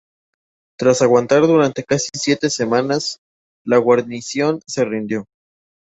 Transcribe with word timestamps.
Tras 0.79 1.03
aguantar 1.03 1.45
durante 1.45 1.83
casi 1.83 2.09
siete 2.15 2.49
semanas, 2.49 3.19
la 3.63 3.77
guarnición 3.77 4.59
se 4.65 4.83
rindió. 4.83 5.27